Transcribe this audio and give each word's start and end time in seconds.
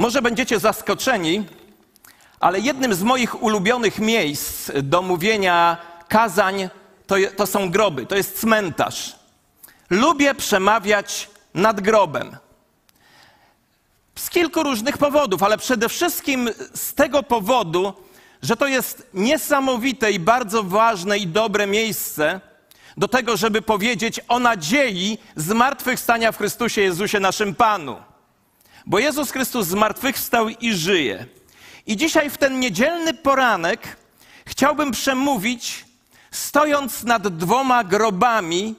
Może 0.00 0.22
będziecie 0.22 0.58
zaskoczeni, 0.58 1.46
ale 2.40 2.60
jednym 2.60 2.94
z 2.94 3.02
moich 3.02 3.42
ulubionych 3.42 3.98
miejsc 3.98 4.70
do 4.82 5.02
mówienia 5.02 5.76
kazań 6.08 6.68
to, 7.06 7.16
to 7.36 7.46
są 7.46 7.70
groby, 7.70 8.06
to 8.06 8.16
jest 8.16 8.40
cmentarz. 8.40 9.16
Lubię 9.90 10.34
przemawiać 10.34 11.30
nad 11.54 11.80
grobem. 11.80 12.36
Z 14.14 14.30
kilku 14.30 14.62
różnych 14.62 14.98
powodów, 14.98 15.42
ale 15.42 15.58
przede 15.58 15.88
wszystkim 15.88 16.50
z 16.74 16.94
tego 16.94 17.22
powodu, 17.22 17.92
że 18.42 18.56
to 18.56 18.66
jest 18.66 19.06
niesamowite 19.14 20.12
i 20.12 20.18
bardzo 20.18 20.62
ważne 20.62 21.18
i 21.18 21.26
dobre 21.26 21.66
miejsce 21.66 22.40
do 22.96 23.08
tego, 23.08 23.36
żeby 23.36 23.62
powiedzieć 23.62 24.20
o 24.28 24.38
nadziei 24.38 25.18
zmartwychwstania 25.36 26.32
w 26.32 26.38
Chrystusie 26.38 26.80
Jezusie 26.80 27.20
naszym 27.20 27.54
Panu. 27.54 28.09
Bo 28.90 28.98
Jezus 28.98 29.30
Chrystus 29.30 29.66
zmartwychwstał 29.66 30.48
i 30.48 30.74
żyje. 30.74 31.26
I 31.86 31.96
dzisiaj 31.96 32.30
w 32.30 32.38
ten 32.38 32.60
niedzielny 32.60 33.14
poranek 33.14 33.96
chciałbym 34.46 34.90
przemówić, 34.90 35.84
stojąc 36.30 37.02
nad 37.04 37.28
dwoma 37.28 37.84
grobami, 37.84 38.74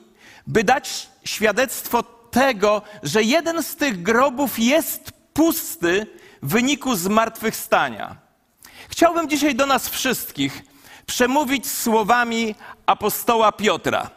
by 0.48 0.64
dać 0.64 1.10
świadectwo 1.26 2.04
tego, 2.32 2.82
że 3.04 3.24
jeden 3.24 3.64
z 3.64 3.76
tych 3.76 4.02
grobów 4.02 4.60
jest 4.60 5.12
pusty 5.34 6.08
w 6.42 6.50
wyniku 6.50 6.96
zmartwychwstania. 6.96 8.16
Chciałbym 8.90 9.30
dzisiaj 9.30 9.56
do 9.56 9.66
nas 9.66 9.90
wszystkich 9.90 10.62
przemówić 11.06 11.72
słowami 11.72 12.56
apostoła 12.86 13.52
Piotra. 13.52 14.10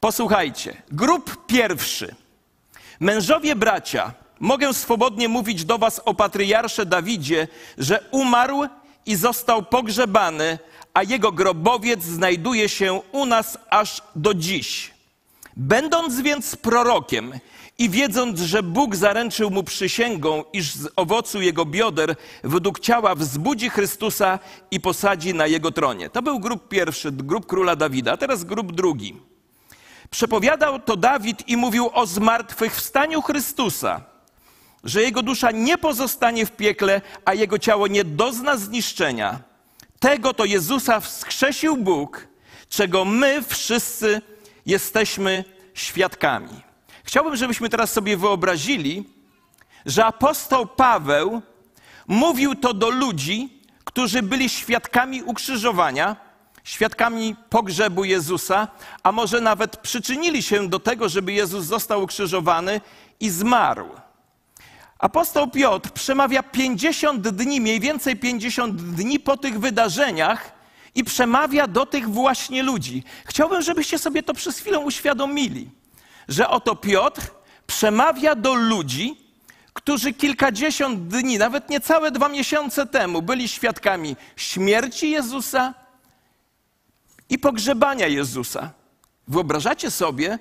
Posłuchajcie, 0.00 0.82
grób 0.92 1.46
pierwszy. 1.46 2.14
Mężowie 3.00 3.56
bracia, 3.56 4.21
mogę 4.42 4.74
swobodnie 4.74 5.28
mówić 5.28 5.64
do 5.64 5.78
was 5.78 6.00
o 6.04 6.14
patriarsze 6.14 6.86
Dawidzie, 6.86 7.48
że 7.78 8.04
umarł 8.10 8.66
i 9.06 9.16
został 9.16 9.62
pogrzebany, 9.62 10.58
a 10.94 11.02
jego 11.02 11.32
grobowiec 11.32 12.02
znajduje 12.02 12.68
się 12.68 13.00
u 13.12 13.26
nas 13.26 13.58
aż 13.70 14.02
do 14.16 14.34
dziś. 14.34 14.90
Będąc 15.56 16.20
więc 16.20 16.56
prorokiem 16.56 17.32
i 17.78 17.90
wiedząc, 17.90 18.40
że 18.40 18.62
Bóg 18.62 18.96
zaręczył 18.96 19.50
mu 19.50 19.62
przysięgą, 19.62 20.44
iż 20.52 20.74
z 20.74 20.88
owocu 20.96 21.40
jego 21.40 21.64
bioder 21.64 22.16
według 22.44 22.80
ciała 22.80 23.14
wzbudzi 23.14 23.70
Chrystusa 23.70 24.38
i 24.70 24.80
posadzi 24.80 25.34
na 25.34 25.46
jego 25.46 25.70
tronie. 25.70 26.10
To 26.10 26.22
był 26.22 26.40
grób 26.40 26.68
pierwszy, 26.68 27.12
grób 27.12 27.46
króla 27.46 27.76
Dawida, 27.76 28.12
a 28.12 28.16
teraz 28.16 28.44
grób 28.44 28.72
drugi. 28.72 29.16
Przepowiadał 30.10 30.80
to 30.80 30.96
Dawid 30.96 31.48
i 31.48 31.56
mówił 31.56 31.90
o 31.94 32.06
zmartwychwstaniu 32.06 33.22
Chrystusa, 33.22 34.11
że 34.84 35.02
jego 35.02 35.22
dusza 35.22 35.50
nie 35.50 35.78
pozostanie 35.78 36.46
w 36.46 36.52
piekle, 36.52 37.00
a 37.24 37.34
jego 37.34 37.58
ciało 37.58 37.86
nie 37.86 38.04
dozna 38.04 38.56
zniszczenia. 38.56 39.40
Tego 40.00 40.34
to 40.34 40.44
Jezusa 40.44 41.00
wskrzesił 41.00 41.76
Bóg, 41.76 42.26
czego 42.68 43.04
my 43.04 43.42
wszyscy 43.42 44.20
jesteśmy 44.66 45.44
świadkami. 45.74 46.60
Chciałbym, 47.04 47.36
żebyśmy 47.36 47.68
teraz 47.68 47.92
sobie 47.92 48.16
wyobrazili, 48.16 49.04
że 49.86 50.04
apostoł 50.04 50.66
Paweł 50.66 51.42
mówił 52.06 52.54
to 52.54 52.74
do 52.74 52.90
ludzi, 52.90 53.48
którzy 53.84 54.22
byli 54.22 54.48
świadkami 54.48 55.22
ukrzyżowania, 55.22 56.16
świadkami 56.64 57.36
pogrzebu 57.50 58.04
Jezusa, 58.04 58.68
a 59.02 59.12
może 59.12 59.40
nawet 59.40 59.76
przyczynili 59.76 60.42
się 60.42 60.68
do 60.68 60.80
tego, 60.80 61.08
żeby 61.08 61.32
Jezus 61.32 61.64
został 61.64 62.02
ukrzyżowany 62.02 62.80
i 63.20 63.30
zmarł. 63.30 63.88
Apostoł 65.02 65.50
Piotr 65.50 65.90
przemawia 65.90 66.42
50 66.42 67.28
dni, 67.28 67.60
mniej 67.60 67.80
więcej 67.80 68.16
50 68.16 68.82
dni 68.82 69.20
po 69.20 69.36
tych 69.36 69.60
wydarzeniach 69.60 70.52
i 70.94 71.04
przemawia 71.04 71.66
do 71.66 71.86
tych 71.86 72.08
właśnie 72.08 72.62
ludzi. 72.62 73.04
Chciałbym, 73.24 73.62
żebyście 73.62 73.98
sobie 73.98 74.22
to 74.22 74.34
przez 74.34 74.58
chwilę 74.58 74.78
uświadomili, 74.78 75.70
że 76.28 76.48
oto 76.48 76.76
Piotr 76.76 77.22
przemawia 77.66 78.34
do 78.34 78.54
ludzi, 78.54 79.16
którzy 79.72 80.12
kilkadziesiąt 80.12 81.08
dni, 81.08 81.38
nawet 81.38 81.70
niecałe 81.70 82.10
dwa 82.10 82.28
miesiące 82.28 82.86
temu 82.86 83.22
byli 83.22 83.48
świadkami 83.48 84.16
śmierci 84.36 85.10
Jezusa 85.10 85.74
i 87.28 87.38
pogrzebania 87.38 88.06
Jezusa. 88.06 88.70
Wyobrażacie 89.28 89.90
sobie 89.90 90.38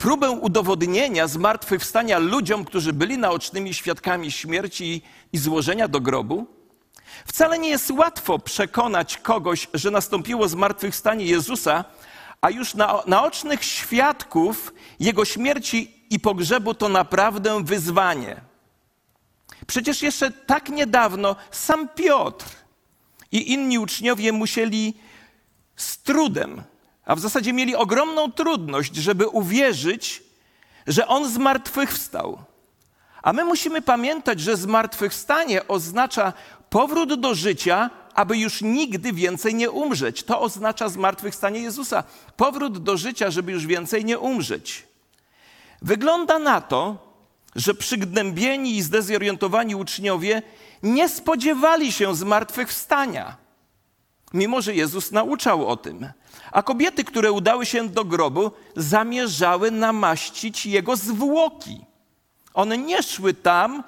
próbę 0.00 0.30
udowodnienia 0.30 1.28
zmartwychwstania 1.28 2.18
ludziom, 2.18 2.64
którzy 2.64 2.92
byli 2.92 3.18
naocznymi 3.18 3.74
świadkami 3.74 4.32
śmierci 4.32 5.02
i 5.32 5.38
złożenia 5.38 5.88
do 5.88 6.00
grobu? 6.00 6.46
Wcale 7.26 7.58
nie 7.58 7.68
jest 7.68 7.90
łatwo 7.90 8.38
przekonać 8.38 9.18
kogoś, 9.18 9.68
że 9.74 9.90
nastąpiło 9.90 10.48
zmartwychwstanie 10.48 11.24
Jezusa, 11.24 11.84
a 12.40 12.50
już 12.50 12.74
na, 12.74 13.02
naocznych 13.06 13.64
świadków 13.64 14.74
Jego 15.00 15.24
śmierci 15.24 16.04
i 16.10 16.20
pogrzebu 16.20 16.74
to 16.74 16.88
naprawdę 16.88 17.64
wyzwanie. 17.64 18.40
Przecież 19.66 20.02
jeszcze 20.02 20.30
tak 20.30 20.68
niedawno 20.68 21.36
sam 21.50 21.88
Piotr 21.88 22.46
i 23.32 23.52
inni 23.52 23.78
uczniowie 23.78 24.32
musieli 24.32 24.94
z 25.76 25.98
trudem, 25.98 26.62
a 27.10 27.14
w 27.14 27.20
zasadzie 27.20 27.52
mieli 27.52 27.76
ogromną 27.76 28.32
trudność, 28.32 28.96
żeby 28.96 29.28
uwierzyć, 29.28 30.22
że 30.86 31.06
On 31.06 31.28
zmartwychwstał. 31.28 32.38
A 33.22 33.32
my 33.32 33.44
musimy 33.44 33.82
pamiętać, 33.82 34.40
że 34.40 34.56
zmartwychwstanie 34.56 35.68
oznacza 35.68 36.32
powrót 36.68 37.20
do 37.20 37.34
życia, 37.34 37.90
aby 38.14 38.38
już 38.38 38.62
nigdy 38.62 39.12
więcej 39.12 39.54
nie 39.54 39.70
umrzeć. 39.70 40.22
To 40.22 40.40
oznacza 40.40 40.88
zmartwychwstanie 40.88 41.60
Jezusa. 41.60 42.04
Powrót 42.36 42.78
do 42.78 42.96
życia, 42.96 43.30
żeby 43.30 43.52
już 43.52 43.66
więcej 43.66 44.04
nie 44.04 44.18
umrzeć. 44.18 44.86
Wygląda 45.82 46.38
na 46.38 46.60
to, 46.60 46.96
że 47.56 47.74
przygnębieni 47.74 48.76
i 48.76 48.82
zdezorientowani 48.82 49.74
uczniowie 49.74 50.42
nie 50.82 51.08
spodziewali 51.08 51.92
się 51.92 52.16
zmartwychwstania, 52.16 53.36
mimo 54.34 54.62
że 54.62 54.74
Jezus 54.74 55.12
nauczał 55.12 55.66
o 55.66 55.76
tym. 55.76 56.08
A 56.52 56.62
kobiety, 56.62 57.04
które 57.04 57.32
udały 57.32 57.66
się 57.66 57.88
do 57.88 58.04
grobu, 58.04 58.50
zamierzały 58.76 59.70
namaścić 59.70 60.66
jego 60.66 60.96
zwłoki. 60.96 61.84
One 62.54 62.78
nie 62.78 63.02
szły 63.02 63.34
tam, 63.34 63.84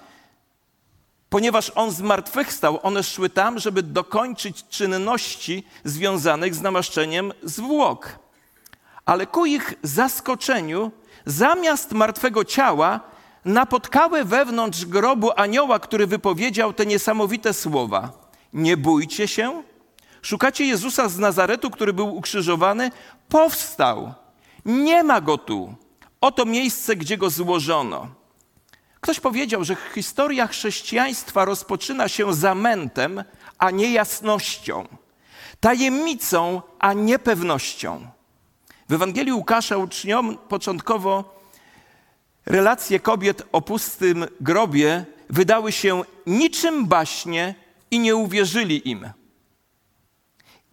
ponieważ 1.30 1.72
on 1.74 1.90
zmartwychwstał, 1.90 2.78
one 2.82 3.02
szły 3.02 3.30
tam, 3.30 3.58
żeby 3.58 3.82
dokończyć 3.82 4.64
czynności 4.68 5.66
związanych 5.84 6.54
z 6.54 6.62
namaszczeniem 6.62 7.32
zwłok. 7.42 8.18
Ale 9.04 9.26
ku 9.26 9.46
ich 9.46 9.74
zaskoczeniu, 9.82 10.90
zamiast 11.26 11.92
martwego 11.92 12.44
ciała, 12.44 13.00
napotkały 13.44 14.24
wewnątrz 14.24 14.84
grobu 14.84 15.30
anioła, 15.36 15.78
który 15.78 16.06
wypowiedział 16.06 16.72
te 16.72 16.86
niesamowite 16.86 17.52
słowa: 17.54 18.12
Nie 18.52 18.76
bójcie 18.76 19.28
się, 19.28 19.62
szukacie 20.22 20.64
Jezusa 20.64 21.08
z 21.08 21.18
Nazaretu, 21.18 21.70
który 21.70 21.92
był 21.92 22.16
ukrzyżowany, 22.16 22.90
powstał. 23.28 24.14
Nie 24.64 25.02
ma 25.02 25.20
go 25.20 25.38
tu. 25.38 25.74
Oto 26.20 26.44
miejsce, 26.44 26.96
gdzie 26.96 27.18
go 27.18 27.30
złożono. 27.30 28.08
Ktoś 29.00 29.20
powiedział, 29.20 29.64
że 29.64 29.76
historia 29.94 30.46
chrześcijaństwa 30.46 31.44
rozpoczyna 31.44 32.08
się 32.08 32.34
zamętem, 32.34 33.24
a 33.58 33.70
nie 33.70 33.92
jasnością, 33.92 34.88
tajemnicą, 35.60 36.62
a 36.78 36.92
nie 36.92 37.18
pewnością. 37.18 38.06
W 38.88 38.92
Ewangelii 38.92 39.32
Łukasza 39.32 39.76
uczniom 39.76 40.38
początkowo 40.48 41.42
relacje 42.46 43.00
kobiet 43.00 43.42
o 43.52 43.60
pustym 43.60 44.26
grobie 44.40 45.04
wydały 45.30 45.72
się 45.72 46.02
niczym 46.26 46.86
baśnie 46.86 47.54
i 47.90 47.98
nie 47.98 48.16
uwierzyli 48.16 48.90
im. 48.90 49.10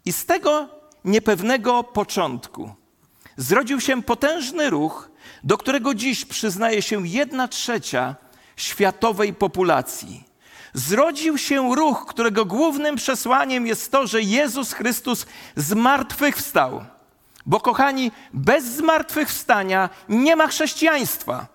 I 0.04 0.12
z 0.12 0.26
tego 0.26 0.68
niepewnego 1.04 1.84
początku 1.84 2.74
zrodził 3.36 3.80
się 3.80 4.02
potężny 4.02 4.70
ruch, 4.70 5.10
do 5.44 5.58
którego 5.58 5.94
dziś 5.94 6.24
przyznaje 6.24 6.82
się 6.82 7.06
jedna 7.08 7.48
trzecia 7.48 8.14
światowej 8.56 9.34
populacji. 9.34 10.24
Zrodził 10.74 11.38
się 11.38 11.74
ruch, 11.74 12.06
którego 12.06 12.44
głównym 12.44 12.96
przesłaniem 12.96 13.66
jest 13.66 13.92
to, 13.92 14.06
że 14.06 14.22
Jezus 14.22 14.72
Chrystus 14.72 15.26
zmartwychwstał. 15.56 16.84
Bo 17.46 17.60
kochani, 17.60 18.12
bez 18.32 18.64
zmartwychwstania 18.64 19.90
nie 20.08 20.36
ma 20.36 20.46
chrześcijaństwa. 20.46 21.46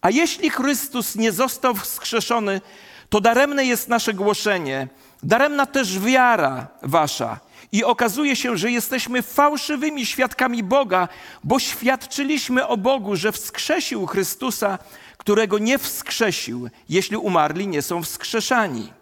A 0.00 0.10
jeśli 0.10 0.50
Chrystus 0.50 1.16
nie 1.16 1.32
został 1.32 1.74
wskrzeszony, 1.74 2.60
to 3.08 3.20
daremne 3.20 3.64
jest 3.64 3.88
nasze 3.88 4.14
głoszenie, 4.14 4.88
daremna 5.22 5.66
też 5.66 5.98
wiara 5.98 6.66
wasza. 6.82 7.40
I 7.72 7.84
okazuje 7.84 8.36
się, 8.36 8.56
że 8.56 8.70
jesteśmy 8.70 9.22
fałszywymi 9.22 10.06
świadkami 10.06 10.62
Boga, 10.62 11.08
bo 11.44 11.58
świadczyliśmy 11.58 12.66
o 12.66 12.76
Bogu, 12.76 13.16
że 13.16 13.32
wskrzesił 13.32 14.06
Chrystusa, 14.06 14.78
którego 15.18 15.58
nie 15.58 15.78
wskrzesił, 15.78 16.68
jeśli 16.88 17.16
umarli 17.16 17.66
nie 17.66 17.82
są 17.82 18.02
wskrzeszani. 18.02 18.92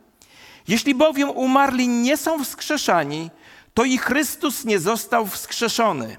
Jeśli 0.68 0.94
bowiem 0.94 1.30
umarli 1.30 1.88
nie 1.88 2.16
są 2.16 2.44
wskrzeszani, 2.44 3.30
to 3.74 3.84
i 3.84 3.98
Chrystus 3.98 4.64
nie 4.64 4.78
został 4.78 5.26
wskrzeszony. 5.26 6.16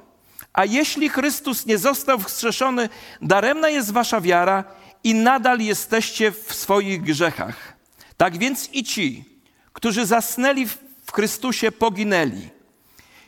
A 0.53 0.65
jeśli 0.65 1.09
Chrystus 1.09 1.65
nie 1.65 1.77
został 1.77 2.19
wskrzeszony, 2.19 2.89
daremna 3.21 3.69
jest 3.69 3.91
wasza 3.91 4.21
wiara 4.21 4.63
i 5.03 5.13
nadal 5.13 5.59
jesteście 5.59 6.31
w 6.31 6.53
swoich 6.53 7.01
grzechach. 7.01 7.73
Tak 8.17 8.37
więc 8.37 8.69
i 8.73 8.83
ci, 8.83 9.30
którzy 9.73 10.05
zasnęli 10.05 10.65
w 11.05 11.11
Chrystusie, 11.13 11.71
poginęli. 11.71 12.49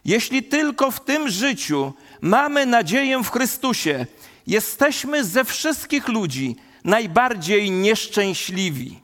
Jeśli 0.05 0.43
tylko 0.43 0.91
w 0.91 1.05
tym 1.05 1.29
życiu 1.29 1.93
mamy 2.21 2.65
nadzieję 2.65 3.23
w 3.23 3.29
Chrystusie, 3.29 4.05
jesteśmy 4.47 5.23
ze 5.23 5.45
wszystkich 5.45 6.07
ludzi 6.07 6.55
najbardziej 6.83 7.71
nieszczęśliwi. 7.71 8.99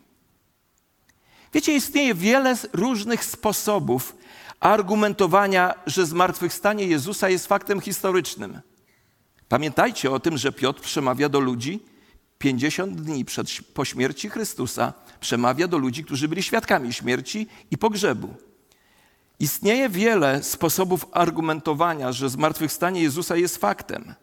Wiecie, 1.54 1.74
istnieje 1.74 2.16
wiele 2.16 2.56
różnych 2.74 3.26
sposobów 3.26 4.16
argumentowania, 4.60 5.74
że 5.86 6.06
zmartwychwstanie 6.06 6.86
Jezusa 6.86 7.30
jest 7.30 7.48
faktem 7.48 7.82
historycznym. 7.82 8.62
Pamiętajcie 9.50 10.12
o 10.12 10.20
tym, 10.20 10.38
że 10.38 10.52
Piotr 10.52 10.82
przemawia 10.82 11.30
do 11.30 11.40
ludzi 11.40 11.80
50 12.38 13.02
dni 13.02 13.26
przed, 13.26 13.48
po 13.74 13.86
śmierci 13.86 14.30
Chrystusa, 14.30 14.94
przemawia 15.20 15.68
do 15.68 15.78
ludzi, 15.78 16.04
którzy 16.04 16.28
byli 16.28 16.44
świadkami 16.44 16.94
śmierci 16.94 17.48
i 17.72 17.78
pogrzebu. 17.78 18.34
Istnieje 19.40 19.90
wiele 19.90 20.44
sposobów 20.44 21.06
argumentowania, 21.12 22.12
że 22.12 22.30
zmartwychwstanie 22.30 23.02
Jezusa 23.02 23.36
jest 23.36 23.58
faktem. 23.58 24.14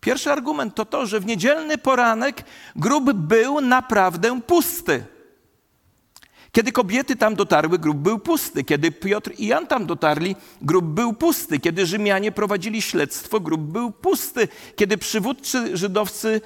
Pierwszy 0.00 0.32
argument 0.32 0.74
to 0.74 0.84
to, 0.84 1.06
że 1.06 1.20
w 1.20 1.26
niedzielny 1.26 1.78
poranek 1.78 2.44
grób 2.76 3.12
był 3.12 3.60
naprawdę 3.60 4.40
pusty. 4.40 5.04
Kiedy 6.52 6.72
kobiety 6.72 7.16
tam 7.16 7.34
dotarły, 7.34 7.78
grób 7.78 7.96
był 7.96 8.18
pusty. 8.18 8.64
Kiedy 8.64 8.90
Piotr 8.90 9.32
i 9.38 9.46
Jan 9.46 9.66
tam 9.66 9.86
dotarli, 9.86 10.36
grób 10.62 10.84
był 10.84 11.12
pusty. 11.12 11.60
Kiedy 11.60 11.86
Rzymianie 11.86 12.32
prowadzili 12.32 12.82
śledztwo, 12.82 13.40
grób 13.40 13.60
był 13.60 13.90
pusty. 13.90 14.48
Kiedy 14.76 14.98
przywódcy 14.98 15.76
żydowscy 15.76 16.40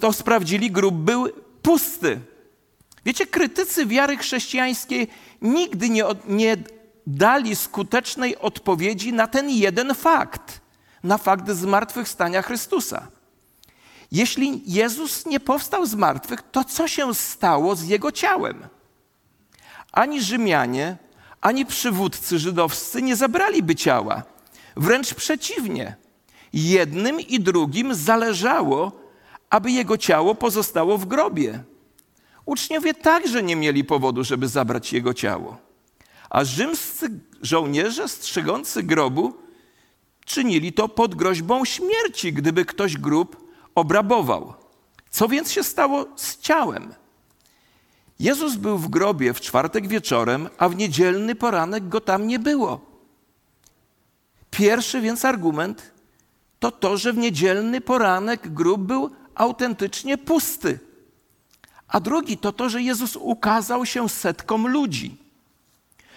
to 0.00 0.12
sprawdzili, 0.12 0.70
grób 0.70 0.94
był 0.94 1.28
pusty. 1.62 2.20
Wiecie, 3.04 3.26
krytycy 3.26 3.86
wiary 3.86 4.16
chrześcijańskiej 4.16 5.08
nigdy 5.42 5.88
nie, 5.88 6.04
nie 6.28 6.56
dali 7.06 7.56
skutecznej 7.56 8.38
odpowiedzi 8.38 9.12
na 9.12 9.26
ten 9.26 9.50
jeden 9.50 9.94
fakt, 9.94 10.60
na 11.02 11.18
fakt 11.18 11.50
zmartwychwstania 11.50 12.42
Chrystusa. 12.42 13.08
Jeśli 14.12 14.62
Jezus 14.66 15.26
nie 15.26 15.40
powstał 15.40 15.86
z 15.86 15.94
martwych, 15.94 16.42
to 16.52 16.64
co 16.64 16.88
się 16.88 17.14
stało 17.14 17.76
z 17.76 17.82
jego 17.82 18.12
ciałem? 18.12 18.66
Ani 19.92 20.22
Rzymianie, 20.22 20.96
ani 21.40 21.66
przywódcy 21.66 22.38
żydowscy 22.38 23.02
nie 23.02 23.16
zabraliby 23.16 23.74
ciała. 23.74 24.22
Wręcz 24.76 25.14
przeciwnie. 25.14 25.96
Jednym 26.52 27.20
i 27.20 27.40
drugim 27.40 27.94
zależało, 27.94 28.92
aby 29.50 29.70
jego 29.70 29.98
ciało 29.98 30.34
pozostało 30.34 30.98
w 30.98 31.06
grobie. 31.06 31.64
Uczniowie 32.46 32.94
także 32.94 33.42
nie 33.42 33.56
mieli 33.56 33.84
powodu, 33.84 34.24
żeby 34.24 34.48
zabrać 34.48 34.92
jego 34.92 35.14
ciało. 35.14 35.56
A 36.30 36.44
rzymscy 36.44 37.10
żołnierze 37.42 38.08
strzegący 38.08 38.82
grobu 38.82 39.34
czynili 40.24 40.72
to 40.72 40.88
pod 40.88 41.14
groźbą 41.14 41.64
śmierci, 41.64 42.32
gdyby 42.32 42.64
ktoś 42.64 42.96
grób 42.96 43.52
obrabował. 43.74 44.54
Co 45.10 45.28
więc 45.28 45.52
się 45.52 45.62
stało 45.62 46.06
z 46.16 46.38
ciałem? 46.38 46.94
Jezus 48.18 48.56
był 48.56 48.78
w 48.78 48.88
grobie 48.88 49.34
w 49.34 49.40
czwartek 49.40 49.88
wieczorem, 49.88 50.48
a 50.58 50.68
w 50.68 50.76
niedzielny 50.76 51.34
poranek 51.34 51.88
go 51.88 52.00
tam 52.00 52.26
nie 52.26 52.38
było. 52.38 52.80
Pierwszy 54.50 55.00
więc 55.00 55.24
argument 55.24 55.92
to 56.58 56.70
to, 56.70 56.96
że 56.96 57.12
w 57.12 57.16
niedzielny 57.16 57.80
poranek 57.80 58.48
grób 58.48 58.80
był 58.80 59.10
autentycznie 59.34 60.18
pusty. 60.18 60.78
A 61.94 62.00
drugi 62.00 62.36
to 62.36 62.52
to, 62.52 62.68
że 62.68 62.82
Jezus 62.82 63.16
ukazał 63.16 63.86
się 63.86 64.08
setkom 64.08 64.66
ludzi. 64.66 65.16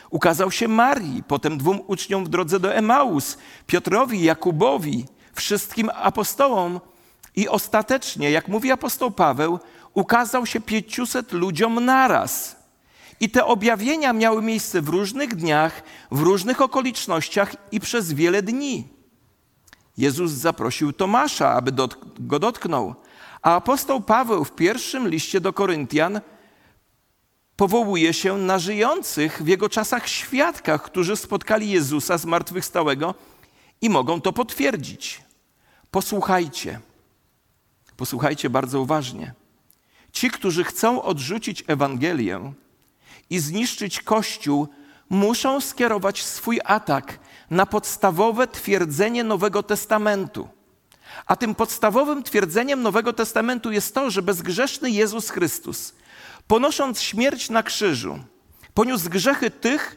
Ukazał 0.10 0.52
się 0.52 0.68
Marii, 0.68 1.24
potem 1.24 1.58
dwóm 1.58 1.82
uczniom 1.88 2.26
w 2.26 2.30
drodze 2.30 2.60
do 2.60 2.74
Emaus, 2.74 3.38
Piotrowi, 3.68 4.24
Jakubowi, 4.24 5.06
wszystkim 5.34 5.90
apostołom 5.94 6.80
i 7.36 7.48
ostatecznie, 7.48 8.32
jak 8.32 8.48
mówi 8.48 8.72
apostoł 8.72 9.12
Paweł, 9.12 9.60
ukazał 9.94 10.46
się 10.46 10.62
pięciuset 10.62 11.32
ludziom 11.32 11.86
naraz. 11.86 12.56
I 13.20 13.30
te 13.30 13.46
objawienia 13.46 14.14
miały 14.14 14.42
miejsce 14.42 14.82
w 14.82 14.90
różnych 14.90 15.36
dniach, 15.36 15.84
w 16.12 16.22
różnych 16.22 16.62
okolicznościach 16.62 17.56
i 17.72 17.80
przez 17.80 18.14
wiele 18.14 18.42
dni. 18.42 18.88
Jezus 19.98 20.32
zaprosił 20.32 20.94
Tomasza, 20.94 21.54
aby 21.54 21.72
go 22.20 22.40
dotknął, 22.40 22.96
a 23.48 23.56
apostoł 23.56 24.02
Paweł 24.02 24.46
w 24.46 24.52
pierwszym 24.52 25.08
liście 25.08 25.42
do 25.42 25.54
Koryntian 25.54 26.22
powołuje 27.56 28.14
się 28.14 28.38
na 28.38 28.60
żyjących 28.60 29.44
w 29.44 29.48
jego 29.48 29.70
czasach 29.70 30.08
świadkach, 30.08 30.84
którzy 30.84 31.16
spotkali 31.16 31.70
Jezusa 31.70 32.18
zmartwychwstałego 32.18 33.16
i 33.82 33.90
mogą 33.90 34.22
to 34.22 34.34
potwierdzić. 34.34 35.22
Posłuchajcie, 35.92 36.80
posłuchajcie 37.98 38.50
bardzo 38.50 38.82
uważnie. 38.82 39.34
Ci, 40.12 40.32
którzy 40.32 40.64
chcą 40.64 41.02
odrzucić 41.02 41.64
Ewangelię 41.68 42.54
i 43.30 43.40
zniszczyć 43.40 44.02
Kościół, 44.02 44.68
muszą 45.10 45.62
skierować 45.62 46.24
swój 46.24 46.60
atak 46.66 47.20
na 47.50 47.66
podstawowe 47.66 48.48
twierdzenie 48.48 49.24
Nowego 49.24 49.64
Testamentu. 49.64 50.57
A 51.26 51.36
tym 51.36 51.56
podstawowym 51.56 52.24
twierdzeniem 52.24 52.82
Nowego 52.82 53.14
Testamentu 53.14 53.72
jest 53.72 53.96
to, 53.96 54.12
że 54.12 54.22
bezgrzeszny 54.22 54.92
Jezus 54.92 55.30
Chrystus, 55.30 55.94
ponosząc 56.48 57.02
śmierć 57.02 57.50
na 57.50 57.64
krzyżu, 57.64 58.20
poniósł 58.74 59.10
grzechy 59.10 59.52
tych, 59.52 59.96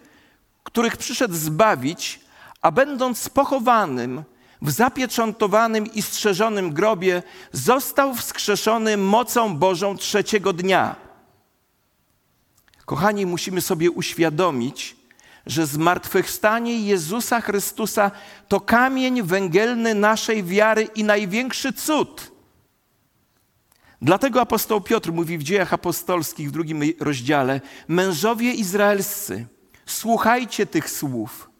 których 0.64 0.96
przyszedł 0.96 1.34
zbawić, 1.34 2.20
a 2.62 2.70
będąc 2.70 3.28
pochowanym 3.28 4.22
w 4.62 4.70
zapieczętowanym 4.70 5.86
i 5.86 6.02
strzeżonym 6.02 6.72
grobie, 6.72 7.22
został 7.52 8.14
wskrzeszony 8.14 8.96
mocą 8.96 9.56
Bożą 9.56 9.96
trzeciego 9.96 10.52
dnia. 10.52 10.96
Kochani, 12.86 13.26
musimy 13.26 13.60
sobie 13.60 13.90
uświadomić, 13.90 14.96
że 15.46 15.66
zmartwychwstanie 15.66 16.80
Jezusa 16.80 17.40
Chrystusa 17.40 18.10
to 18.48 18.60
kamień 18.60 19.22
węgielny 19.22 19.94
naszej 19.94 20.44
wiary 20.44 20.88
i 20.94 21.04
największy 21.04 21.72
cud. 21.72 22.32
Dlatego 24.02 24.40
apostoł 24.40 24.80
Piotr 24.80 25.12
mówi 25.12 25.38
w 25.38 25.42
dziejach 25.42 25.74
apostolskich 25.74 26.48
w 26.48 26.52
drugim 26.52 26.82
rozdziale: 27.00 27.60
Mężowie 27.88 28.52
izraelscy, 28.52 29.46
słuchajcie 29.86 30.66
tych 30.66 30.90
słów. 30.90 31.50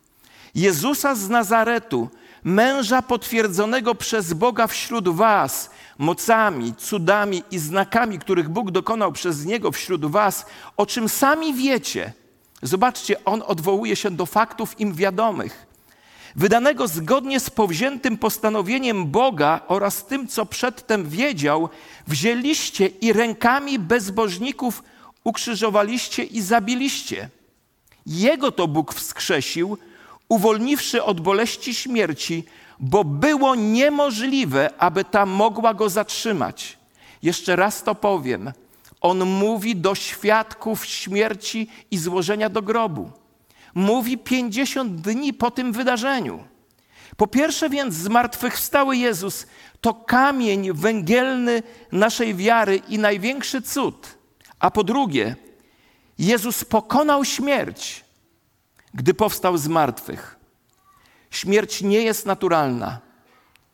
Jezusa 0.55 1.15
z 1.15 1.29
Nazaretu, 1.29 2.09
męża 2.45 3.03
potwierdzonego 3.03 3.95
przez 3.95 4.33
Boga 4.33 4.67
wśród 4.67 5.09
Was, 5.09 5.71
mocami, 5.99 6.75
cudami 6.75 7.43
i 7.51 7.59
znakami, 7.59 8.19
których 8.19 8.49
Bóg 8.49 8.71
dokonał 8.71 9.13
przez 9.13 9.45
niego 9.45 9.73
wśród 9.73 10.07
Was, 10.07 10.47
o 10.77 10.87
czym 10.87 11.09
sami 11.09 11.55
wiecie. 11.55 12.13
Zobaczcie, 12.63 13.25
on 13.25 13.43
odwołuje 13.47 13.97
się 13.97 14.11
do 14.11 14.27
faktów 14.27 14.81
im 14.81 14.95
wiadomych. 14.95 15.67
Wydanego 16.37 16.89
zgodnie 16.89 17.41
z 17.41 17.51
powziętym 17.51 18.19
postanowieniem 18.19 19.07
Boga 19.07 19.61
oraz 19.69 20.05
tym, 20.07 20.29
co 20.29 20.47
przedtem 20.47 21.09
wiedział, 21.09 21.69
wzięliście 22.07 22.87
i 22.87 23.13
rękami 23.13 23.79
bezbożników 23.79 24.83
ukrzyżowaliście 25.25 26.25
i 26.25 26.41
zabiliście. 26.41 27.29
Jego 28.07 28.53
to 28.53 28.69
Bóg 28.69 28.95
wskrzesił, 28.95 29.79
uwolniwszy 30.29 31.03
od 31.03 31.21
boleści 31.21 31.75
śmierci, 31.75 32.45
bo 32.81 33.05
było 33.05 33.55
niemożliwe, 33.55 34.71
aby 34.79 35.05
ta 35.05 35.27
mogła 35.27 35.75
go 35.75 35.89
zatrzymać. 35.89 36.79
Jeszcze 37.23 37.57
raz 37.57 37.83
to 37.83 37.95
powiem. 37.95 38.53
On 39.01 39.25
mówi 39.25 39.77
do 39.77 39.95
świadków 39.95 40.87
śmierci 40.87 41.69
i 41.91 41.99
złożenia 41.99 42.49
do 42.49 42.63
grobu. 42.63 43.11
Mówi 43.75 44.19
50 44.19 45.01
dni 45.01 45.33
po 45.35 45.51
tym 45.51 45.73
wydarzeniu. 45.73 46.45
Po 47.17 47.27
pierwsze 47.27 47.71
więc 47.71 47.95
zmartwychwstały 47.95 48.97
Jezus 48.97 49.47
to 49.81 49.95
kamień 49.95 50.73
węgielny 50.73 51.63
naszej 51.93 52.35
wiary 52.35 52.77
i 52.89 52.99
największy 52.99 53.63
cud. 53.63 54.19
A 54.59 54.71
po 54.71 54.85
drugie, 54.85 55.37
Jezus 56.19 56.65
pokonał 56.65 57.25
śmierć. 57.25 58.05
gdy 58.95 59.15
powstał 59.15 59.59
z 59.59 59.69
martwych. 59.69 60.37
Śmierć 61.31 61.83
nie 61.83 62.03
jest 62.03 62.27
naturalna. 62.27 62.99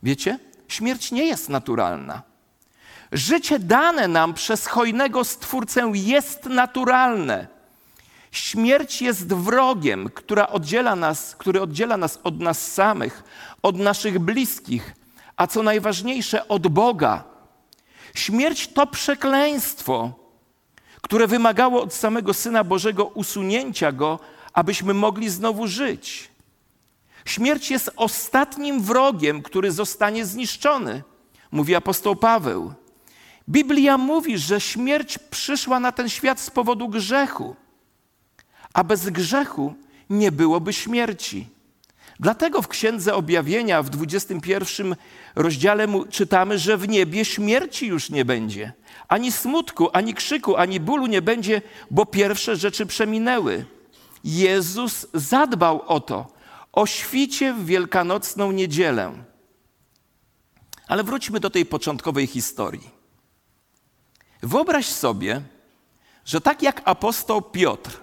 Wiecie? 0.03 0.39
Śmierć 0.69 1.13
nie 1.13 1.27
jest 1.27 1.49
naturalna. 1.49 2.23
Życie 3.13 3.59
dane 3.59 4.09
nam 4.09 4.35
przez 4.35 4.67
hojnego 4.67 5.25
Stwórcę 5.25 5.91
jest 5.95 6.45
naturalne. 6.45 7.47
Śmierć 8.31 9.03
jest 9.03 9.33
wrogiem, 9.35 10.11
która 10.15 10.47
oddziela 10.49 10.97
nas, 10.97 11.37
który 11.37 11.61
oddziela 11.61 11.97
nas 11.97 12.19
od 12.25 12.41
nas 12.41 12.73
samych, 12.73 13.25
od 13.63 13.77
naszych 13.77 14.19
bliskich, 14.19 14.95
a 15.37 15.47
co 15.47 15.63
najważniejsze, 15.63 16.49
od 16.49 16.69
Boga. 16.69 17.25
Śmierć 18.15 18.69
to 18.69 18.87
przekleństwo, 18.87 20.13
które 21.03 21.27
wymagało 21.27 21.83
od 21.83 21.95
samego 21.95 22.35
Syna 22.35 22.65
Bożego 22.65 23.05
usunięcia 23.05 23.93
go, 23.93 24.19
abyśmy 24.53 24.95
mogli 24.95 25.29
znowu 25.29 25.67
żyć. 25.67 26.31
Śmierć 27.25 27.71
jest 27.71 27.91
ostatnim 27.97 28.83
wrogiem, 28.83 29.43
który 29.43 29.73
zostanie 29.73 30.27
zniszczony, 30.27 31.03
mówi 31.51 31.75
apostoł 31.75 32.17
Paweł. 32.17 32.75
Biblia 33.49 33.99
mówi, 33.99 34.39
że 34.39 34.61
śmierć 34.61 35.19
przyszła 35.19 35.81
na 35.81 35.93
ten 35.93 36.09
świat 36.09 36.41
z 36.41 36.51
powodu 36.51 36.89
grzechu, 36.89 37.57
a 38.73 38.85
bez 38.85 39.11
grzechu 39.11 39.75
nie 40.11 40.33
byłoby 40.33 40.73
śmierci. 40.73 41.49
Dlatego 42.21 42.63
w 42.63 42.69
Księdze 42.69 43.15
Objawienia 43.15 43.83
w 43.83 43.91
21 43.91 44.97
rozdziale 45.35 45.89
czytamy, 46.11 46.59
że 46.59 46.77
w 46.77 46.89
niebie 46.89 47.25
śmierci 47.25 47.87
już 47.87 48.11
nie 48.11 48.25
będzie. 48.25 48.73
Ani 49.09 49.33
smutku, 49.33 49.89
ani 49.93 50.15
krzyku, 50.15 50.57
ani 50.57 50.81
bólu 50.81 51.07
nie 51.07 51.23
będzie, 51.23 51.63
bo 51.91 52.07
pierwsze 52.07 52.57
rzeczy 52.57 52.87
przeminęły. 52.87 53.65
Jezus 54.25 55.07
zadbał 55.15 55.83
o 55.87 56.01
to, 56.01 56.33
o 56.73 56.87
świcie 56.87 57.55
w 57.55 57.67
wielkanocną 57.67 58.53
niedzielę. 58.53 59.13
Ale 60.89 61.05
wróćmy 61.05 61.41
do 61.41 61.51
tej 61.51 61.67
początkowej 61.67 62.27
historii. 62.27 62.96
Wyobraź 64.43 64.87
sobie, 64.87 65.43
że 66.25 66.41
tak 66.41 66.63
jak 66.63 66.83
apostoł 66.85 67.43
Piotr, 67.43 68.01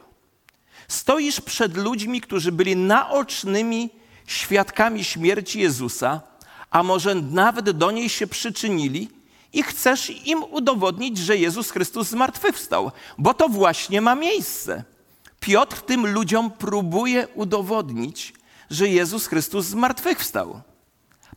stoisz 0.87 1.41
przed 1.41 1.77
ludźmi, 1.77 2.21
którzy 2.21 2.51
byli 2.51 2.75
naocznymi 2.75 3.89
świadkami 4.27 5.03
śmierci 5.03 5.59
Jezusa, 5.59 6.21
a 6.69 6.83
może 6.83 7.15
nawet 7.15 7.69
do 7.69 7.91
niej 7.91 8.09
się 8.09 8.27
przyczynili 8.27 9.09
i 9.53 9.63
chcesz 9.63 10.27
im 10.27 10.43
udowodnić, 10.43 11.17
że 11.17 11.37
Jezus 11.37 11.71
Chrystus 11.71 12.07
zmartwychwstał, 12.07 12.91
bo 13.17 13.33
to 13.33 13.49
właśnie 13.49 14.01
ma 14.01 14.15
miejsce. 14.15 14.83
Piotr 15.39 15.81
tym 15.81 16.07
ludziom 16.07 16.51
próbuje 16.51 17.27
udowodnić, 17.27 18.33
że 18.69 18.89
Jezus 18.89 19.27
Chrystus 19.27 19.65
zmartwychwstał. 19.65 20.61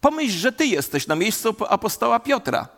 Pomyśl, 0.00 0.38
że 0.38 0.52
ty 0.52 0.66
jesteś 0.66 1.06
na 1.06 1.14
miejscu 1.14 1.56
apostoła 1.68 2.20
Piotra. 2.20 2.75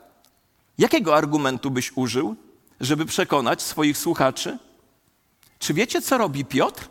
Jakiego 0.78 1.16
argumentu 1.16 1.70
byś 1.70 1.92
użył, 1.94 2.36
żeby 2.80 3.06
przekonać 3.06 3.62
swoich 3.62 3.98
słuchaczy? 3.98 4.58
Czy 5.58 5.74
wiecie, 5.74 6.02
co 6.02 6.18
robi 6.18 6.44
Piotr? 6.44 6.88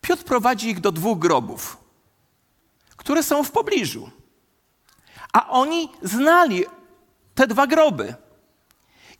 Piotr 0.00 0.24
prowadzi 0.24 0.68
ich 0.70 0.80
do 0.80 0.92
dwóch 0.92 1.18
grobów, 1.18 1.76
które 2.96 3.22
są 3.22 3.44
w 3.44 3.50
pobliżu. 3.50 4.10
A 5.32 5.48
oni 5.48 5.88
znali 6.02 6.64
te 7.34 7.46
dwa 7.46 7.66
groby. 7.66 8.14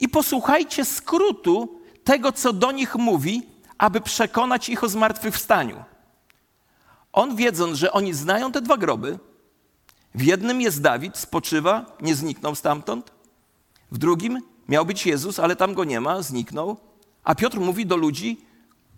I 0.00 0.08
posłuchajcie 0.08 0.84
skrótu 0.84 1.80
tego, 2.04 2.32
co 2.32 2.52
do 2.52 2.72
nich 2.72 2.94
mówi, 2.94 3.42
aby 3.78 4.00
przekonać 4.00 4.68
ich 4.68 4.84
o 4.84 4.88
zmartwychwstaniu. 4.88 5.84
On 7.12 7.36
wiedząc, 7.36 7.78
że 7.78 7.92
oni 7.92 8.14
znają 8.14 8.52
te 8.52 8.60
dwa 8.60 8.76
groby, 8.76 9.18
w 10.14 10.22
jednym 10.22 10.60
jest 10.60 10.82
Dawid, 10.82 11.18
spoczywa, 11.18 11.96
nie 12.00 12.14
zniknął 12.14 12.54
stamtąd. 12.54 13.12
W 13.92 13.98
drugim 13.98 14.40
miał 14.68 14.86
być 14.86 15.06
Jezus, 15.06 15.38
ale 15.38 15.56
tam 15.56 15.74
go 15.74 15.84
nie 15.84 16.00
ma, 16.00 16.22
zniknął. 16.22 16.76
A 17.24 17.34
Piotr 17.34 17.60
mówi 17.60 17.86
do 17.86 17.96
ludzi, 17.96 18.40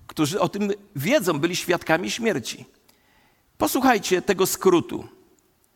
którzy 0.06 0.40
o 0.40 0.48
tym 0.48 0.72
wiedzą, 0.96 1.38
byli 1.38 1.56
świadkami 1.56 2.10
śmierci. 2.10 2.64
Posłuchajcie 3.58 4.22
tego 4.22 4.46
skrótu. 4.46 5.04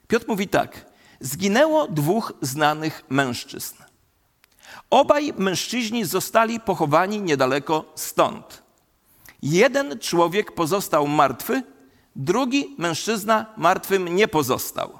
Piotr 0.08 0.28
mówi 0.28 0.48
tak: 0.48 0.86
Zginęło 1.20 1.88
dwóch 1.88 2.32
znanych 2.40 3.02
mężczyzn. 3.08 3.76
Obaj 4.90 5.32
mężczyźni 5.38 6.04
zostali 6.04 6.60
pochowani 6.60 7.20
niedaleko 7.20 7.92
stąd. 7.94 8.62
Jeden 9.42 9.98
człowiek 9.98 10.52
pozostał 10.52 11.06
martwy, 11.06 11.62
drugi 12.16 12.74
mężczyzna 12.78 13.46
martwym 13.56 14.16
nie 14.16 14.28
pozostał. 14.28 14.98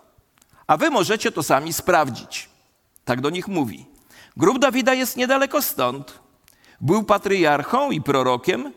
A 0.66 0.76
wy 0.76 0.90
możecie 0.90 1.33
to 1.33 1.42
sami 1.42 1.73
sprawdzić. 1.73 2.49
Tak 3.04 3.21
do 3.21 3.30
nich 3.30 3.49
mówi. 3.49 3.87
Grób 4.37 4.59
Dawida 4.59 4.94
jest 4.94 5.16
niedaleko 5.16 5.62
stąd. 5.62 6.18
Był 6.80 7.02
patriarchą 7.02 7.90
i 7.90 8.00
prorokiem. 8.00 8.73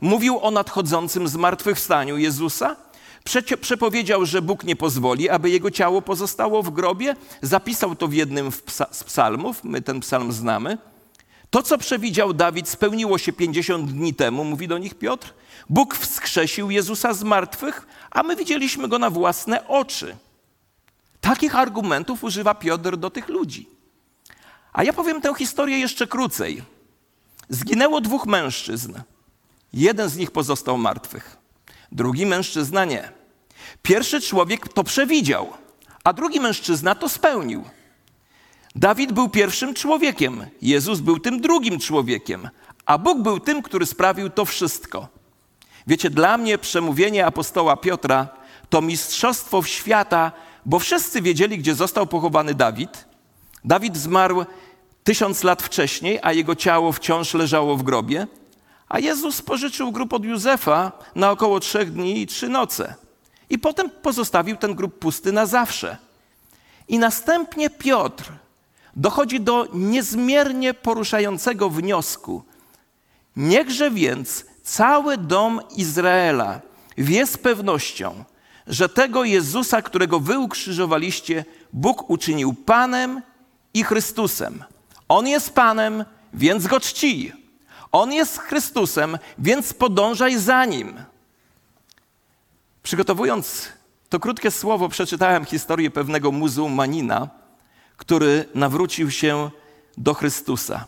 Mówił 0.00 0.40
o 0.40 0.50
nadchodzącym 0.50 1.28
zmartwychwstaniu 1.28 2.18
Jezusa. 2.18 2.76
Przecie, 3.24 3.56
przepowiedział, 3.56 4.26
że 4.26 4.42
Bóg 4.42 4.64
nie 4.64 4.76
pozwoli, 4.76 5.28
aby 5.28 5.50
jego 5.50 5.70
ciało 5.70 6.02
pozostało 6.02 6.62
w 6.62 6.70
grobie. 6.70 7.16
Zapisał 7.42 7.96
to 7.96 8.08
w 8.08 8.12
jednym 8.12 8.50
z 8.90 9.04
psalmów. 9.04 9.64
My 9.64 9.82
ten 9.82 10.00
psalm 10.00 10.32
znamy. 10.32 10.78
To, 11.50 11.62
co 11.62 11.78
przewidział 11.78 12.32
Dawid, 12.32 12.68
spełniło 12.68 13.18
się 13.18 13.32
50 13.32 13.92
dni 13.92 14.14
temu, 14.14 14.44
mówi 14.44 14.68
do 14.68 14.78
nich 14.78 14.94
Piotr. 14.94 15.34
Bóg 15.68 15.96
wskrzesił 15.96 16.70
Jezusa 16.70 17.14
z 17.14 17.22
martwych, 17.22 17.86
a 18.10 18.22
my 18.22 18.36
widzieliśmy 18.36 18.88
go 18.88 18.98
na 18.98 19.10
własne 19.10 19.68
oczy. 19.68 20.16
Takich 21.22 21.56
argumentów 21.56 22.24
używa 22.24 22.54
Piotr 22.54 22.96
do 22.96 23.10
tych 23.10 23.28
ludzi. 23.28 23.68
A 24.72 24.84
ja 24.84 24.92
powiem 24.92 25.20
tę 25.20 25.34
historię 25.34 25.78
jeszcze 25.78 26.06
krócej. 26.06 26.62
Zginęło 27.48 28.00
dwóch 28.00 28.26
mężczyzn. 28.26 28.94
Jeden 29.72 30.08
z 30.08 30.16
nich 30.16 30.30
pozostał 30.30 30.78
martwych, 30.78 31.36
drugi 31.92 32.26
mężczyzna 32.26 32.84
nie. 32.84 33.12
Pierwszy 33.82 34.20
człowiek 34.20 34.68
to 34.68 34.84
przewidział, 34.84 35.52
a 36.04 36.12
drugi 36.12 36.40
mężczyzna 36.40 36.94
to 36.94 37.08
spełnił. 37.08 37.64
Dawid 38.74 39.12
był 39.12 39.28
pierwszym 39.28 39.74
człowiekiem, 39.74 40.46
Jezus 40.62 41.00
był 41.00 41.18
tym 41.18 41.40
drugim 41.40 41.78
człowiekiem, 41.78 42.48
a 42.86 42.98
Bóg 42.98 43.22
był 43.22 43.40
tym, 43.40 43.62
który 43.62 43.86
sprawił 43.86 44.30
to 44.30 44.44
wszystko. 44.44 45.08
Wiecie, 45.86 46.10
dla 46.10 46.38
mnie 46.38 46.58
przemówienie 46.58 47.26
apostoła 47.26 47.76
Piotra 47.76 48.28
to 48.70 48.82
mistrzostwo 48.82 49.62
świata 49.62 50.32
bo 50.66 50.78
wszyscy 50.78 51.22
wiedzieli, 51.22 51.58
gdzie 51.58 51.74
został 51.74 52.06
pochowany 52.06 52.54
Dawid. 52.54 53.04
Dawid 53.64 53.96
zmarł 53.96 54.44
tysiąc 55.04 55.44
lat 55.44 55.62
wcześniej, 55.62 56.18
a 56.22 56.32
jego 56.32 56.54
ciało 56.54 56.92
wciąż 56.92 57.34
leżało 57.34 57.76
w 57.76 57.82
grobie. 57.82 58.26
A 58.88 58.98
Jezus 58.98 59.42
pożyczył 59.42 59.92
grób 59.92 60.12
od 60.12 60.24
Józefa 60.24 60.92
na 61.14 61.30
około 61.30 61.60
trzech 61.60 61.92
dni 61.92 62.20
i 62.20 62.26
trzy 62.26 62.48
noce. 62.48 62.94
I 63.50 63.58
potem 63.58 63.90
pozostawił 63.90 64.56
ten 64.56 64.74
grób 64.74 64.98
pusty 64.98 65.32
na 65.32 65.46
zawsze. 65.46 65.96
I 66.88 66.98
następnie 66.98 67.70
Piotr 67.70 68.32
dochodzi 68.96 69.40
do 69.40 69.68
niezmiernie 69.72 70.74
poruszającego 70.74 71.70
wniosku. 71.70 72.42
Niechże 73.36 73.90
więc 73.90 74.44
cały 74.62 75.18
dom 75.18 75.60
Izraela 75.76 76.60
wie 76.98 77.26
z 77.26 77.36
pewnością, 77.36 78.24
że 78.66 78.88
tego 78.88 79.24
Jezusa, 79.24 79.82
którego 79.82 80.20
wy 80.20 80.38
ukrzyżowaliście, 80.38 81.44
Bóg 81.72 82.10
uczynił 82.10 82.54
Panem 82.54 83.22
i 83.74 83.84
Chrystusem. 83.84 84.64
On 85.08 85.26
jest 85.26 85.54
Panem, 85.54 86.04
więc 86.34 86.66
go 86.66 86.80
czcij. 86.80 87.32
On 87.92 88.12
jest 88.12 88.38
Chrystusem, 88.38 89.18
więc 89.38 89.72
podążaj 89.72 90.38
za 90.38 90.64
nim. 90.64 91.04
Przygotowując 92.82 93.68
to 94.08 94.20
krótkie 94.20 94.50
słowo, 94.50 94.88
przeczytałem 94.88 95.44
historię 95.44 95.90
pewnego 95.90 96.32
muzułmanina, 96.32 97.28
który 97.96 98.44
nawrócił 98.54 99.10
się 99.10 99.50
do 99.98 100.14
Chrystusa. 100.14 100.86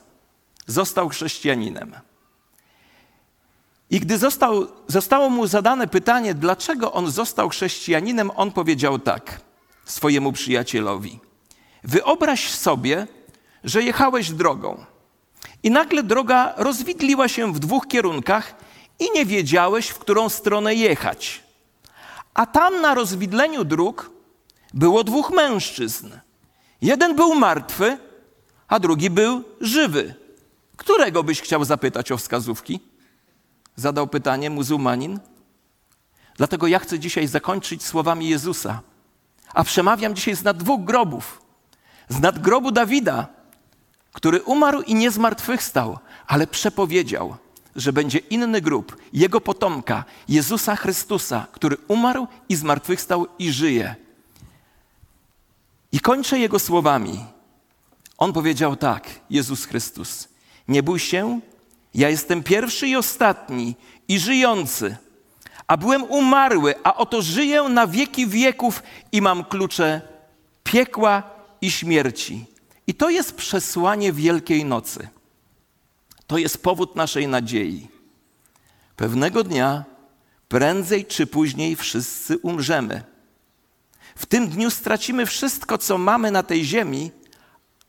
Został 0.66 1.08
chrześcijaninem. 1.08 1.94
I 3.94 4.00
gdy 4.00 4.18
został, 4.18 4.66
zostało 4.88 5.30
mu 5.30 5.46
zadane 5.46 5.86
pytanie, 5.86 6.34
dlaczego 6.34 6.92
on 6.92 7.10
został 7.10 7.48
chrześcijaninem, 7.48 8.30
on 8.36 8.52
powiedział 8.52 8.98
tak 8.98 9.40
swojemu 9.84 10.32
przyjacielowi: 10.32 11.20
Wyobraź 11.84 12.50
sobie, 12.50 13.06
że 13.64 13.82
jechałeś 13.82 14.30
drogą 14.30 14.84
i 15.62 15.70
nagle 15.70 16.02
droga 16.02 16.54
rozwidliła 16.56 17.28
się 17.28 17.52
w 17.52 17.58
dwóch 17.58 17.86
kierunkach 17.86 18.54
i 18.98 19.04
nie 19.14 19.26
wiedziałeś, 19.26 19.88
w 19.88 19.98
którą 19.98 20.28
stronę 20.28 20.74
jechać. 20.74 21.42
A 22.34 22.46
tam 22.46 22.80
na 22.80 22.94
rozwidleniu 22.94 23.64
dróg 23.64 24.10
było 24.72 25.04
dwóch 25.04 25.30
mężczyzn. 25.30 26.10
Jeden 26.82 27.16
był 27.16 27.34
martwy, 27.34 27.98
a 28.68 28.78
drugi 28.78 29.10
był 29.10 29.44
żywy. 29.60 30.14
Którego 30.76 31.22
byś 31.22 31.40
chciał 31.40 31.64
zapytać 31.64 32.12
o 32.12 32.16
wskazówki? 32.16 32.93
Zadał 33.76 34.06
pytanie 34.06 34.50
muzułmanin. 34.50 35.20
Dlatego 36.36 36.66
ja 36.66 36.78
chcę 36.78 36.98
dzisiaj 36.98 37.26
zakończyć 37.26 37.82
słowami 37.84 38.28
Jezusa. 38.28 38.80
A 39.54 39.64
przemawiam 39.64 40.14
dzisiaj 40.14 40.36
z 40.36 40.42
nad 40.42 40.56
dwóch 40.56 40.84
grobów. 40.84 41.42
Z 42.08 42.20
nad 42.20 42.38
grobu 42.38 42.70
Dawida, 42.70 43.26
który 44.12 44.42
umarł 44.42 44.80
i 44.80 44.94
nie 44.94 45.10
zmartwychwstał, 45.10 45.98
ale 46.26 46.46
przepowiedział, 46.46 47.36
że 47.76 47.92
będzie 47.92 48.18
inny 48.18 48.60
grób, 48.60 48.96
jego 49.12 49.40
potomka, 49.40 50.04
Jezusa 50.28 50.76
Chrystusa, 50.76 51.46
który 51.52 51.76
umarł 51.88 52.26
i 52.48 52.56
zmartwychwstał 52.56 53.26
i 53.38 53.52
żyje. 53.52 53.94
I 55.92 56.00
kończę 56.00 56.38
jego 56.38 56.58
słowami. 56.58 57.24
On 58.18 58.32
powiedział 58.32 58.76
tak, 58.76 59.08
Jezus 59.30 59.64
Chrystus: 59.64 60.28
Nie 60.68 60.82
bój 60.82 60.98
się, 60.98 61.40
ja 61.94 62.08
jestem 62.08 62.42
pierwszy 62.42 62.88
i 62.88 62.96
ostatni 62.96 63.76
i 64.08 64.18
żyjący. 64.18 64.96
A 65.66 65.76
byłem 65.76 66.02
umarły, 66.02 66.74
a 66.84 66.96
oto 66.96 67.22
żyję 67.22 67.62
na 67.62 67.86
wieki 67.86 68.26
wieków 68.26 68.82
i 69.12 69.22
mam 69.22 69.44
klucze 69.44 70.00
piekła 70.64 71.22
i 71.60 71.70
śmierci. 71.70 72.46
I 72.86 72.94
to 72.94 73.10
jest 73.10 73.36
przesłanie 73.36 74.12
Wielkiej 74.12 74.64
Nocy. 74.64 75.08
To 76.26 76.38
jest 76.38 76.62
powód 76.62 76.96
naszej 76.96 77.28
nadziei. 77.28 77.88
Pewnego 78.96 79.44
dnia, 79.44 79.84
prędzej 80.48 81.04
czy 81.04 81.26
później, 81.26 81.76
wszyscy 81.76 82.38
umrzemy. 82.38 83.02
W 84.16 84.26
tym 84.26 84.48
dniu 84.48 84.70
stracimy 84.70 85.26
wszystko, 85.26 85.78
co 85.78 85.98
mamy 85.98 86.30
na 86.30 86.42
tej 86.42 86.64
ziemi, 86.64 87.10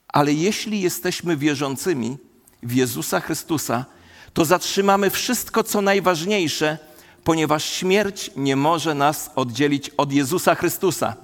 ale 0.08 0.34
jeśli 0.34 0.82
jesteśmy 0.82 1.38
wierzącymi 1.38 2.18
w 2.66 2.74
Jezusa 2.74 3.20
Chrystusa, 3.20 3.86
to 4.34 4.46
zatrzymamy 4.46 5.10
wszystko, 5.10 5.64
co 5.64 5.82
najważniejsze, 5.82 6.78
ponieważ 7.24 7.64
śmierć 7.64 8.32
nie 8.36 8.56
może 8.56 8.96
nas 8.96 9.32
oddzielić 9.36 9.90
od 9.90 10.12
Jezusa 10.12 10.56
Chrystusa. 10.56 11.16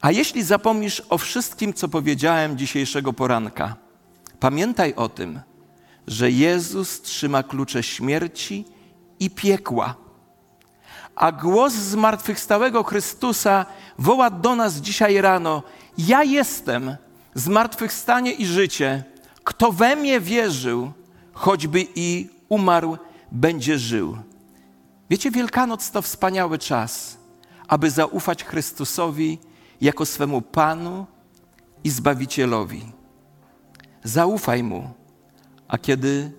A 0.00 0.10
jeśli 0.10 0.42
zapomnisz 0.42 1.02
o 1.08 1.18
wszystkim, 1.18 1.74
co 1.74 1.88
powiedziałem 1.88 2.58
dzisiejszego 2.58 3.12
poranka, 3.12 3.76
pamiętaj 4.40 4.94
o 4.94 5.08
tym, 5.08 5.40
że 6.06 6.30
Jezus 6.30 7.02
trzyma 7.02 7.42
klucze 7.42 7.82
śmierci 7.82 8.64
i 9.20 9.30
piekła. 9.30 9.94
A 11.14 11.32
głos 11.32 11.72
zmartwychwstałego 11.72 12.82
Chrystusa 12.82 13.66
woła 13.98 14.30
do 14.30 14.56
nas 14.56 14.74
dzisiaj 14.76 15.20
rano: 15.20 15.62
Ja 15.98 16.24
jestem 16.24 16.96
zmartwychwstanie 17.34 18.32
i 18.32 18.46
życie. 18.46 19.04
Kto 19.44 19.72
we 19.72 19.96
mnie 19.96 20.20
wierzył, 20.20 20.92
choćby 21.32 21.86
i 21.94 22.28
umarł, 22.48 22.98
będzie 23.32 23.78
żył. 23.78 24.16
Wiecie, 25.10 25.30
Wielkanoc 25.30 25.90
to 25.90 26.02
wspaniały 26.02 26.58
czas, 26.58 27.18
aby 27.68 27.90
zaufać 27.90 28.44
Chrystusowi 28.44 29.38
jako 29.80 30.06
swemu 30.06 30.42
Panu 30.42 31.06
i 31.84 31.90
Zbawicielowi. 31.90 32.92
Zaufaj 34.04 34.62
Mu, 34.62 34.90
a 35.68 35.78
kiedy 35.78 36.32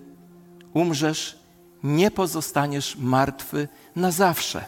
umrzesz, 0.72 1.38
nie 1.82 2.10
pozostaniesz 2.10 2.96
martwy 2.96 3.68
na 3.96 4.10
zawsze, 4.10 4.64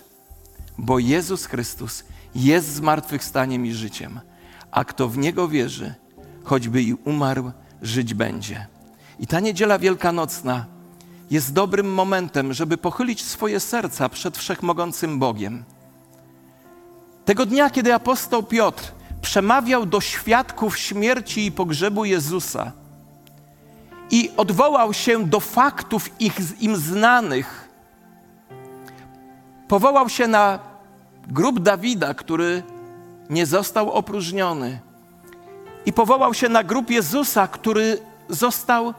bo 0.78 0.98
Jezus 0.98 1.46
Chrystus 1.46 2.04
jest 2.34 2.74
zmartwychwstaniem 2.74 3.66
i 3.66 3.72
życiem, 3.72 4.20
a 4.70 4.84
kto 4.84 5.08
w 5.08 5.18
Niego 5.18 5.48
wierzy, 5.48 5.94
choćby 6.44 6.82
i 6.82 6.94
umarł, 6.94 7.52
żyć 7.84 8.14
będzie. 8.14 8.66
I 9.18 9.26
ta 9.26 9.40
niedziela 9.40 9.78
wielkanocna 9.78 10.66
jest 11.30 11.52
dobrym 11.52 11.94
momentem, 11.94 12.52
żeby 12.52 12.76
pochylić 12.76 13.24
swoje 13.24 13.60
serca 13.60 14.08
przed 14.08 14.38
wszechmogącym 14.38 15.18
Bogiem. 15.18 15.64
Tego 17.24 17.46
dnia, 17.46 17.70
kiedy 17.70 17.94
apostoł 17.94 18.42
Piotr 18.42 18.92
przemawiał 19.22 19.86
do 19.86 20.00
świadków 20.00 20.78
śmierci 20.78 21.46
i 21.46 21.52
pogrzebu 21.52 22.04
Jezusa 22.04 22.72
i 24.10 24.30
odwołał 24.36 24.92
się 24.92 25.24
do 25.26 25.40
faktów 25.40 26.20
ich, 26.20 26.62
im 26.62 26.76
znanych, 26.76 27.68
powołał 29.68 30.08
się 30.08 30.28
na 30.28 30.58
grób 31.28 31.60
Dawida, 31.60 32.14
który 32.14 32.62
nie 33.30 33.46
został 33.46 33.90
opróżniony, 33.90 34.80
i 35.86 35.92
powołał 35.92 36.34
się 36.34 36.48
na 36.48 36.64
grób 36.64 36.90
Jezusa, 36.90 37.48
który 37.48 37.98
został 38.28 38.94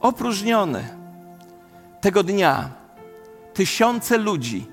opróżniony. 0.00 0.88
Tego 2.00 2.22
dnia 2.22 2.70
tysiące 3.54 4.18
ludzi, 4.18 4.66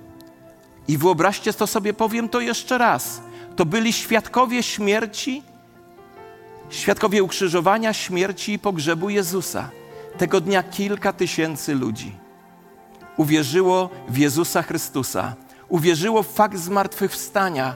i 0.88 0.98
wyobraźcie 0.98 1.54
to 1.54 1.67
sobie, 1.67 1.93
powiem 1.93 2.30
to 2.30 2.39
jeszcze 2.39 2.78
raz, 2.78 3.22
to 3.56 3.65
byli 3.65 3.93
świadkowie 3.93 4.63
śmierci, 4.63 5.43
świadkowie 6.69 7.24
ukrzyżowania, 7.24 7.93
śmierci 7.93 8.54
i 8.54 8.60
pogrzebu 8.60 9.10
Jezusa. 9.10 9.69
Tego 10.17 10.41
dnia 10.41 10.63
kilka 10.63 11.13
tysięcy 11.13 11.76
ludzi 11.76 12.15
uwierzyło 13.17 13.89
w 14.10 14.17
Jezusa 14.17 14.62
Chrystusa, 14.62 15.36
uwierzyło 15.69 16.24
w 16.24 16.34
fakt 16.34 16.58
zmartwychwstania 16.58 17.76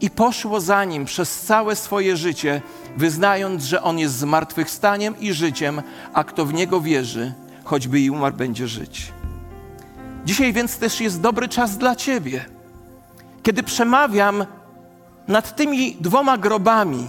i 0.00 0.10
poszło 0.10 0.60
za 0.60 0.84
nim 0.84 1.04
przez 1.04 1.40
całe 1.40 1.76
swoje 1.76 2.16
życie, 2.16 2.62
wyznając, 2.96 3.64
że 3.64 3.82
on 3.82 3.98
jest 3.98 4.14
zmartwychwstaniem 4.14 5.20
i 5.20 5.32
życiem, 5.32 5.82
a 6.12 6.24
kto 6.24 6.46
w 6.46 6.54
niego 6.54 6.80
wierzy, 6.80 7.32
choćby 7.64 8.00
i 8.00 8.10
umarł, 8.10 8.36
będzie 8.36 8.68
żyć. 8.68 9.12
Dzisiaj 10.24 10.52
więc 10.52 10.78
też 10.78 11.00
jest 11.00 11.20
dobry 11.20 11.48
czas 11.48 11.78
dla 11.78 11.96
Ciebie, 11.96 12.44
kiedy 13.42 13.62
przemawiam 13.62 14.46
nad 15.28 15.56
tymi 15.56 15.96
dwoma 16.00 16.38
grobami. 16.38 17.06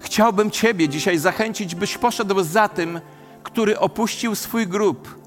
Chciałbym 0.00 0.50
Ciebie 0.50 0.88
dzisiaj 0.88 1.18
zachęcić, 1.18 1.74
byś 1.74 1.98
poszedł 1.98 2.42
za 2.42 2.68
tym, 2.68 3.00
który 3.42 3.78
opuścił 3.78 4.34
swój 4.34 4.66
grób 4.66 5.26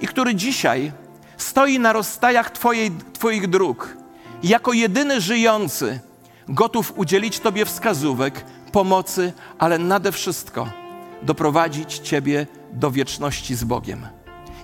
i 0.00 0.06
który 0.06 0.34
dzisiaj 0.34 0.92
stoi 1.36 1.78
na 1.78 1.92
rozstajach 1.92 2.50
twojej, 2.50 2.90
Twoich 3.12 3.48
dróg. 3.48 4.01
Jako 4.42 4.72
jedyny 4.72 5.20
żyjący, 5.20 6.00
gotów 6.48 6.92
udzielić 6.96 7.40
Tobie 7.40 7.64
wskazówek, 7.64 8.44
pomocy, 8.72 9.32
ale 9.58 9.78
nade 9.78 10.12
wszystko 10.12 10.68
doprowadzić 11.22 11.98
Ciebie 11.98 12.46
do 12.72 12.90
wieczności 12.90 13.54
z 13.54 13.64
Bogiem. 13.64 14.06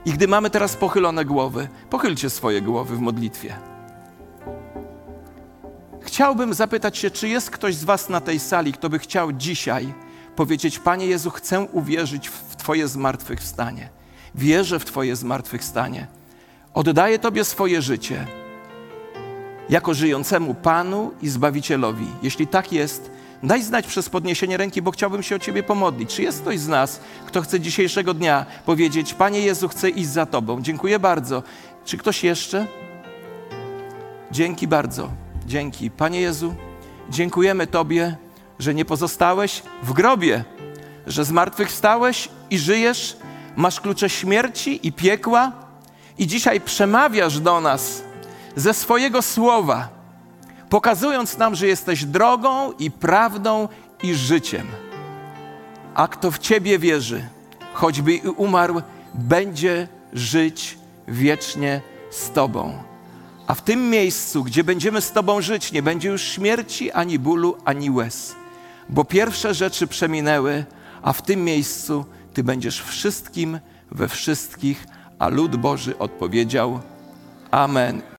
I 0.04 0.12
gdy 0.12 0.28
mamy 0.28 0.50
teraz 0.50 0.76
pochylone 0.76 1.24
głowy, 1.24 1.68
pochylcie 1.90 2.30
swoje 2.30 2.62
głowy 2.62 2.96
w 2.96 3.00
modlitwie. 3.00 3.56
Chciałbym 6.00 6.54
zapytać 6.54 6.98
się, 6.98 7.10
czy 7.10 7.28
jest 7.28 7.50
ktoś 7.50 7.74
z 7.74 7.84
Was 7.84 8.08
na 8.08 8.20
tej 8.20 8.38
sali, 8.38 8.72
kto 8.72 8.88
by 8.88 8.98
chciał 8.98 9.32
dzisiaj 9.32 9.94
powiedzieć: 10.36 10.78
Panie 10.78 11.06
Jezu, 11.06 11.30
chcę 11.30 11.60
uwierzyć 11.60 12.28
w 12.28 12.56
Twoje 12.56 12.88
zmartwychwstanie. 12.88 13.88
Wierzę 14.34 14.78
w 14.78 14.84
Twoje 14.84 15.16
zmartwychwstanie. 15.16 16.06
Oddaję 16.74 17.18
Tobie 17.18 17.44
swoje 17.44 17.82
życie 17.82 18.26
jako 19.70 19.94
żyjącemu 19.94 20.54
Panu 20.54 21.10
i 21.22 21.28
Zbawicielowi. 21.28 22.06
Jeśli 22.22 22.46
tak 22.46 22.72
jest, 22.72 23.10
Daj 23.42 23.62
znać 23.62 23.86
przez 23.86 24.08
podniesienie 24.08 24.56
ręki, 24.56 24.82
bo 24.82 24.90
chciałbym 24.90 25.22
się 25.22 25.36
o 25.36 25.38
Ciebie 25.38 25.62
pomodlić. 25.62 26.14
Czy 26.14 26.22
jest 26.22 26.40
ktoś 26.40 26.58
z 26.58 26.68
nas, 26.68 27.00
kto 27.26 27.42
chce 27.42 27.60
dzisiejszego 27.60 28.14
dnia 28.14 28.46
powiedzieć: 28.66 29.14
Panie 29.14 29.40
Jezu, 29.40 29.68
chcę 29.68 29.90
iść 29.90 30.08
za 30.08 30.26
Tobą? 30.26 30.62
Dziękuję 30.62 30.98
bardzo. 30.98 31.42
Czy 31.84 31.98
ktoś 31.98 32.24
jeszcze? 32.24 32.66
Dzięki 34.30 34.68
bardzo. 34.68 35.10
Dzięki. 35.46 35.90
Panie 35.90 36.20
Jezu, 36.20 36.54
dziękujemy 37.10 37.66
Tobie, 37.66 38.16
że 38.58 38.74
nie 38.74 38.84
pozostałeś 38.84 39.62
w 39.82 39.92
grobie, 39.92 40.44
że 41.06 41.24
zmartwychwstałeś 41.24 42.28
i 42.50 42.58
żyjesz, 42.58 43.16
masz 43.56 43.80
klucze 43.80 44.10
śmierci 44.10 44.86
i 44.86 44.92
piekła 44.92 45.52
i 46.18 46.26
dzisiaj 46.26 46.60
przemawiasz 46.60 47.40
do 47.40 47.60
nas 47.60 48.02
ze 48.56 48.74
swojego 48.74 49.22
słowa 49.22 49.88
pokazując 50.70 51.38
nam, 51.38 51.54
że 51.54 51.66
jesteś 51.66 52.04
drogą 52.04 52.72
i 52.72 52.90
prawdą 52.90 53.68
i 54.02 54.14
życiem. 54.14 54.66
A 55.94 56.08
kto 56.08 56.30
w 56.30 56.38
Ciebie 56.38 56.78
wierzy, 56.78 57.28
choćby 57.72 58.14
i 58.14 58.28
umarł, 58.28 58.82
będzie 59.14 59.88
żyć 60.12 60.78
wiecznie 61.08 61.80
z 62.10 62.30
Tobą. 62.30 62.72
A 63.46 63.54
w 63.54 63.62
tym 63.62 63.90
miejscu, 63.90 64.44
gdzie 64.44 64.64
będziemy 64.64 65.00
z 65.00 65.12
Tobą 65.12 65.40
żyć, 65.40 65.72
nie 65.72 65.82
będzie 65.82 66.08
już 66.08 66.22
śmierci, 66.22 66.92
ani 66.92 67.18
bólu, 67.18 67.56
ani 67.64 67.90
łez. 67.90 68.34
Bo 68.88 69.04
pierwsze 69.04 69.54
rzeczy 69.54 69.86
przeminęły, 69.86 70.64
a 71.02 71.12
w 71.12 71.22
tym 71.22 71.44
miejscu 71.44 72.04
Ty 72.34 72.44
będziesz 72.44 72.82
wszystkim 72.82 73.58
we 73.90 74.08
wszystkich, 74.08 74.86
a 75.18 75.28
lud 75.28 75.56
Boży 75.56 75.98
odpowiedział: 75.98 76.80
Amen. 77.50 78.02